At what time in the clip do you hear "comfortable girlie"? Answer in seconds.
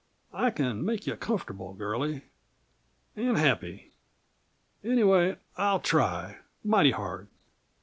1.15-2.23